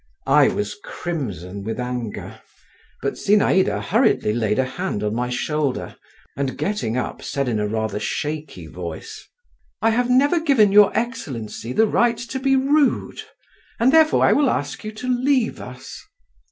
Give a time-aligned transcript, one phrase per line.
[0.25, 2.41] I was crimson with anger,
[3.03, 5.95] but Zinaïda hurriedly laid a hand on my shoulder,
[6.35, 9.23] and getting up, said in a rather shaky voice:
[9.79, 13.21] "I have never given your excellency the right to be rude,
[13.79, 16.03] and therefore I will ask you to leave us."